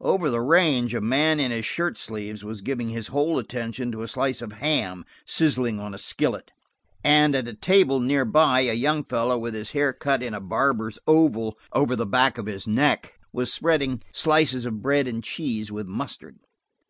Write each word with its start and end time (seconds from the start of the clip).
Over 0.00 0.30
the 0.30 0.40
range 0.40 0.94
a 0.94 1.02
man 1.02 1.38
in 1.38 1.50
his 1.50 1.66
shirt 1.66 1.98
sleeves 1.98 2.42
was 2.42 2.62
giving 2.62 2.88
his 2.88 3.08
whole 3.08 3.38
attention 3.38 3.92
to 3.92 4.00
a 4.00 4.08
slice 4.08 4.40
of 4.40 4.52
ham, 4.52 5.04
sizzling 5.26 5.78
on 5.78 5.92
a 5.92 5.98
skillet, 5.98 6.50
and 7.04 7.36
at 7.36 7.46
a 7.46 7.52
table 7.52 8.00
near 8.00 8.24
by 8.24 8.60
a 8.60 8.72
young 8.72 9.04
fellow, 9.04 9.36
with 9.36 9.52
his 9.52 9.72
hair 9.72 9.92
cut 9.92 10.22
in 10.22 10.32
a 10.32 10.40
barber's 10.40 10.98
oval 11.06 11.58
over 11.74 11.94
the 11.94 12.06
back 12.06 12.38
of 12.38 12.46
his 12.46 12.66
neck, 12.66 13.18
was 13.34 13.52
spreading 13.52 14.00
slices 14.14 14.64
of 14.64 14.80
bread 14.80 15.06
and 15.06 15.22
cheese 15.24 15.70
with 15.70 15.86
mustard. 15.86 16.38